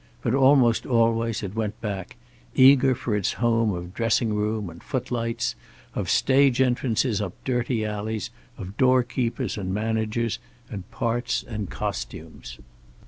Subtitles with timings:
[0.23, 2.15] But almost always it went back,
[2.55, 5.53] eager for its home of dressing room and footlights,
[5.93, 10.39] of stage entrances up dirty alleys, of door keepers and managers
[10.71, 12.57] and parts and costumes.